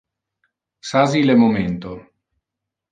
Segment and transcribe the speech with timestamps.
[0.89, 1.91] Sasi le momento.